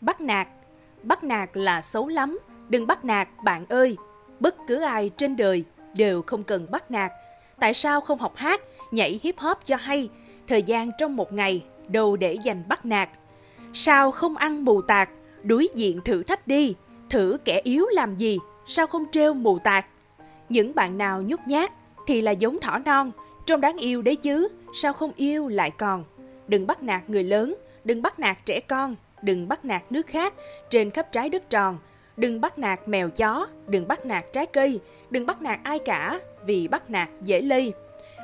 [0.00, 0.48] Bắt nạt.
[1.02, 3.96] Bắt nạt là xấu lắm, đừng bắt nạt bạn ơi.
[4.40, 5.64] Bất cứ ai trên đời
[5.96, 7.12] đều không cần bắt nạt.
[7.60, 8.60] Tại sao không học hát,
[8.90, 10.08] nhảy hip hop cho hay?
[10.48, 13.08] Thời gian trong một ngày đâu để dành bắt nạt.
[13.74, 15.08] Sao không ăn mù tạt,
[15.42, 16.74] đối diện thử thách đi,
[17.10, 19.86] thử kẻ yếu làm gì, sao không trêu mù tạt.
[20.48, 21.72] Những bạn nào nhút nhát
[22.06, 23.10] thì là giống thỏ non,
[23.46, 26.04] trông đáng yêu đấy chứ, sao không yêu lại còn.
[26.48, 27.54] Đừng bắt nạt người lớn,
[27.84, 30.34] đừng bắt nạt trẻ con, đừng bắt nạt nước khác
[30.70, 31.78] trên khắp trái đất tròn.
[32.16, 36.20] Đừng bắt nạt mèo chó, đừng bắt nạt trái cây, đừng bắt nạt ai cả
[36.46, 37.72] vì bắt nạt dễ lây.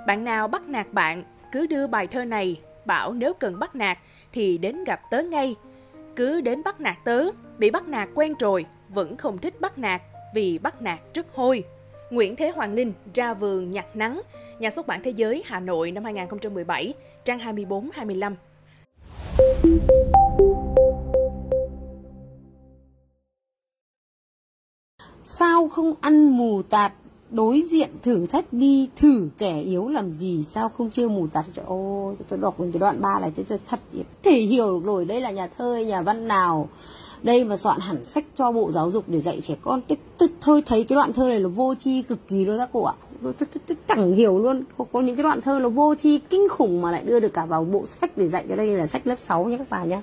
[0.06, 1.22] Bạn nào bắt nạt bạn,
[1.52, 3.98] cứ đưa bài thơ này, bảo nếu cần bắt nạt
[4.32, 5.54] thì đến gặp tớ ngay.
[6.16, 7.24] Cứ đến bắt nạt tớ,
[7.58, 10.02] bị bắt nạt quen rồi, vẫn không thích bắt nạt
[10.34, 11.64] vì bắt nạt rất hôi.
[12.10, 14.20] Nguyễn Thế Hoàng Linh ra vườn nhặt nắng,
[14.58, 16.94] nhà xuất bản Thế giới Hà Nội năm 2017,
[17.24, 18.34] trang 24-25.
[25.24, 26.92] Sao không ăn mù tạt?
[27.30, 30.44] Đối diện thử thách đi thử kẻ yếu làm gì?
[30.44, 31.44] Sao không chưa mù tạt?
[31.54, 33.80] Trời ôi tôi đọc cái đoạn ba này tôi thật
[34.22, 36.68] thể hiểu nổi đây là nhà thơ nhà văn nào.
[37.22, 39.80] Đây mà soạn hẳn sách cho bộ giáo dục để dạy trẻ con.
[39.88, 42.70] Tôi, tôi, thôi thấy cái đoạn thơ này là vô tri cực kỳ luôn các
[42.72, 42.94] cô ạ.
[43.22, 44.64] Tôi, tôi, tôi, tôi chẳng hiểu luôn.
[44.78, 47.32] Có, có những cái đoạn thơ nó vô tri kinh khủng mà lại đưa được
[47.34, 48.44] cả vào bộ sách để dạy.
[48.48, 50.00] Cho đây là sách lớp 6 nhé các bạn nhé.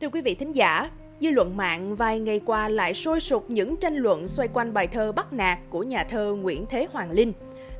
[0.00, 0.90] Thưa quý vị thính giả,
[1.20, 4.86] dư luận mạng vài ngày qua lại sôi sục những tranh luận xoay quanh bài
[4.86, 7.32] thơ Bắt nạt của nhà thơ Nguyễn Thế Hoàng Linh.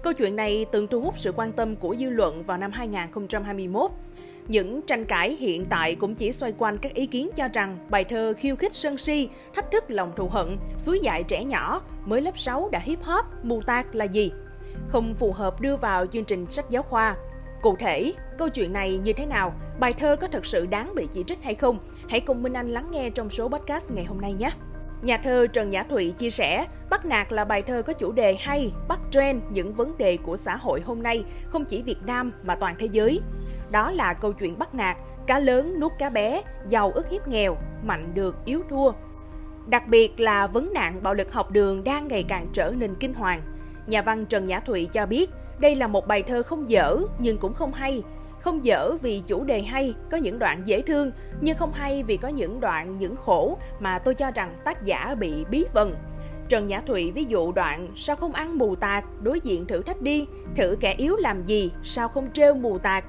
[0.02, 3.90] Câu chuyện này từng thu hút sự quan tâm của dư luận vào năm 2021.
[4.48, 8.04] Những tranh cãi hiện tại cũng chỉ xoay quanh các ý kiến cho rằng bài
[8.04, 12.20] thơ khiêu khích sân si, thách thức lòng thù hận, suối dại trẻ nhỏ, mới
[12.20, 14.32] lớp 6 đã hip hop, mù tạc là gì?
[14.88, 17.16] Không phù hợp đưa vào chương trình sách giáo khoa.
[17.62, 19.54] Cụ thể, câu chuyện này như thế nào?
[19.80, 21.78] Bài thơ có thật sự đáng bị chỉ trích hay không?
[22.08, 24.50] Hãy cùng Minh Anh lắng nghe trong số podcast ngày hôm nay nhé!
[25.02, 28.36] Nhà thơ Trần Nhã Thụy chia sẻ, Bắt nạt là bài thơ có chủ đề
[28.40, 32.32] hay, bắt trend những vấn đề của xã hội hôm nay, không chỉ Việt Nam
[32.42, 33.20] mà toàn thế giới.
[33.70, 34.96] Đó là câu chuyện bắt nạt,
[35.26, 38.92] cá lớn nuốt cá bé, giàu ức hiếp nghèo, mạnh được yếu thua.
[39.66, 43.14] Đặc biệt là vấn nạn bạo lực học đường đang ngày càng trở nên kinh
[43.14, 43.40] hoàng.
[43.86, 47.38] Nhà văn Trần Nhã Thụy cho biết, đây là một bài thơ không dở nhưng
[47.38, 48.02] cũng không hay,
[48.40, 51.10] không dở vì chủ đề hay, có những đoạn dễ thương,
[51.40, 55.14] nhưng không hay vì có những đoạn những khổ mà tôi cho rằng tác giả
[55.18, 55.94] bị bí vần.
[56.48, 60.00] Trần Nhã Thụy ví dụ đoạn sao không ăn mù tạt, đối diện thử thách
[60.00, 63.04] đi, thử kẻ yếu làm gì, sao không trêu mù tạt,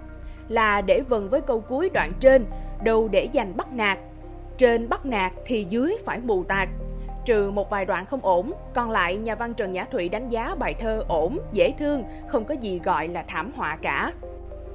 [0.47, 2.45] là để vần với câu cuối đoạn trên,
[2.83, 3.97] đâu để dành bắt nạt.
[4.57, 6.69] Trên bắt nạt thì dưới phải mù tạt.
[7.25, 10.55] Trừ một vài đoạn không ổn, còn lại nhà văn Trần Nhã Thụy đánh giá
[10.59, 14.11] bài thơ ổn, dễ thương, không có gì gọi là thảm họa cả.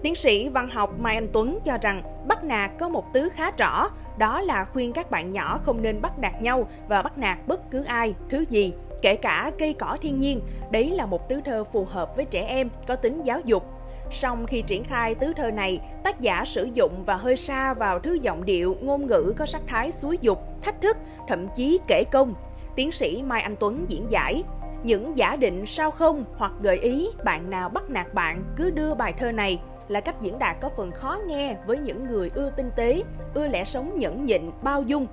[0.05, 3.51] Tiến sĩ văn học Mai Anh Tuấn cho rằng bắt nạt có một tứ khá
[3.59, 7.39] rõ, đó là khuyên các bạn nhỏ không nên bắt nạt nhau và bắt nạt
[7.47, 8.73] bất cứ ai, thứ gì,
[9.03, 10.41] kể cả cây cỏ thiên nhiên.
[10.71, 13.65] Đấy là một tứ thơ phù hợp với trẻ em, có tính giáo dục.
[14.11, 17.99] Song khi triển khai tứ thơ này, tác giả sử dụng và hơi xa vào
[17.99, 20.97] thứ giọng điệu, ngôn ngữ có sắc thái xúi dục, thách thức,
[21.29, 22.35] thậm chí kể công.
[22.77, 24.43] Tiến sĩ Mai Anh Tuấn diễn giải,
[24.85, 28.95] những giả định sao không hoặc gợi ý bạn nào bắt nạt bạn cứ đưa
[28.95, 32.51] bài thơ này là cách diễn đạt có phần khó nghe với những người ưa
[32.57, 33.03] tinh tế,
[33.35, 35.07] ưa lẽ sống nhẫn nhịn, bao dung.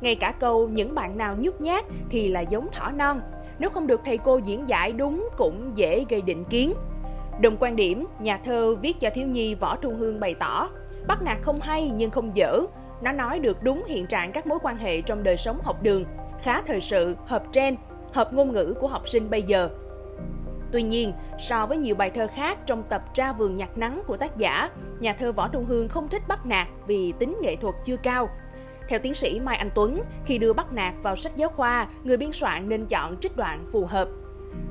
[0.00, 3.20] Ngay cả câu những bạn nào nhút nhát thì là giống thỏ non.
[3.58, 6.74] Nếu không được thầy cô diễn giải đúng cũng dễ gây định kiến.
[7.40, 10.68] Đồng quan điểm, nhà thơ viết cho thiếu nhi Võ thu Hương bày tỏ,
[11.06, 12.60] bắt nạt không hay nhưng không dở.
[13.02, 16.04] Nó nói được đúng hiện trạng các mối quan hệ trong đời sống học đường,
[16.42, 17.78] khá thời sự, hợp trend,
[18.12, 19.68] hợp ngôn ngữ của học sinh bây giờ.
[20.76, 24.16] Tuy nhiên, so với nhiều bài thơ khác trong tập Ra vườn nhạc nắng của
[24.16, 24.70] tác giả,
[25.00, 28.28] nhà thơ Võ Trung Hương không thích bắt nạt vì tính nghệ thuật chưa cao.
[28.88, 32.16] Theo tiến sĩ Mai Anh Tuấn, khi đưa bắt nạt vào sách giáo khoa, người
[32.16, 34.08] biên soạn nên chọn trích đoạn phù hợp.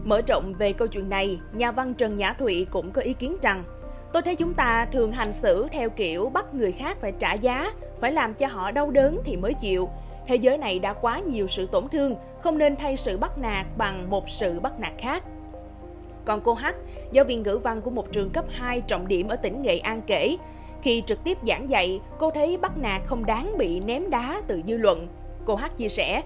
[0.03, 3.37] Mở rộng về câu chuyện này, nhà văn Trần Nhã Thụy cũng có ý kiến
[3.41, 3.63] rằng
[4.13, 7.71] Tôi thấy chúng ta thường hành xử theo kiểu bắt người khác phải trả giá,
[7.99, 9.89] phải làm cho họ đau đớn thì mới chịu.
[10.27, 13.65] Thế giới này đã quá nhiều sự tổn thương, không nên thay sự bắt nạt
[13.77, 15.23] bằng một sự bắt nạt khác.
[16.25, 16.65] Còn cô H,
[17.11, 20.01] giáo viên ngữ văn của một trường cấp 2 trọng điểm ở tỉnh Nghệ An
[20.07, 20.37] kể,
[20.81, 24.61] khi trực tiếp giảng dạy, cô thấy bắt nạt không đáng bị ném đá từ
[24.67, 25.07] dư luận.
[25.45, 26.21] Cô H chia sẻ,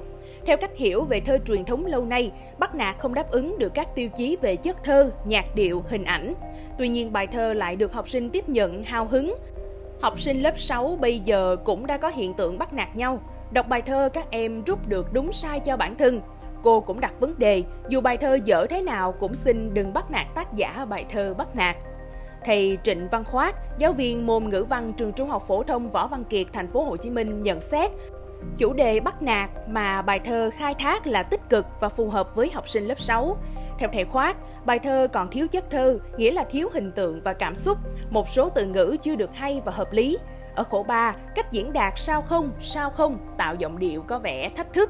[0.45, 3.73] theo cách hiểu về thơ truyền thống lâu nay, bắt nạt không đáp ứng được
[3.73, 6.33] các tiêu chí về chất thơ, nhạc điệu, hình ảnh.
[6.77, 9.35] Tuy nhiên bài thơ lại được học sinh tiếp nhận hào hứng.
[10.01, 13.19] Học sinh lớp 6 bây giờ cũng đã có hiện tượng bắt nạt nhau.
[13.51, 16.21] Đọc bài thơ các em rút được đúng sai cho bản thân.
[16.63, 20.11] Cô cũng đặt vấn đề, dù bài thơ dở thế nào cũng xin đừng bắt
[20.11, 21.75] nạt tác giả bài thơ bắt nạt.
[22.45, 26.07] Thầy Trịnh Văn Khoát, giáo viên môn ngữ văn trường Trung học phổ thông Võ
[26.07, 27.91] Văn Kiệt, thành phố Hồ Chí Minh nhận xét,
[28.57, 32.35] chủ đề bắt nạt mà bài thơ khai thác là tích cực và phù hợp
[32.35, 33.37] với học sinh lớp 6.
[33.79, 37.33] Theo thầy Khoát, bài thơ còn thiếu chất thơ, nghĩa là thiếu hình tượng và
[37.33, 37.77] cảm xúc,
[38.09, 40.17] một số từ ngữ chưa được hay và hợp lý.
[40.55, 44.49] Ở khổ 3, cách diễn đạt sao không, sao không tạo giọng điệu có vẻ
[44.49, 44.89] thách thức.